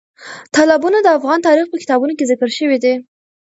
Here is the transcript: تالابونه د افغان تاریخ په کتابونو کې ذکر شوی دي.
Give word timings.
تالابونه 0.55 0.97
د 1.01 1.07
افغان 1.17 1.39
تاریخ 1.47 1.65
په 1.69 1.77
کتابونو 1.81 2.13
کې 2.17 2.29
ذکر 2.31 2.49
شوی 2.57 2.77
دي. 2.83 2.93